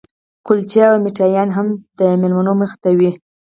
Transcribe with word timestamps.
کلچې 0.47 0.79
او 0.89 0.95
میټایانې 1.03 1.53
هم 1.57 1.67
د 1.99 2.01
مېلمنو 2.21 2.53
مخې 2.61 2.77
ته 2.83 2.89
وې. 2.97 3.11